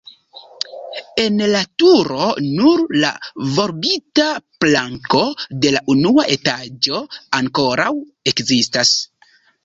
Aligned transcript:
En 1.23 1.35
la 1.49 1.59
turo 1.81 2.29
nur 2.45 2.79
la 3.03 3.11
volbita 3.57 4.25
planko 4.63 5.21
de 5.65 5.73
la 5.75 5.83
unua 5.95 6.25
etaĝo 6.37 7.03
ankoraŭ 7.41 7.91
ekzistas. 8.33 8.95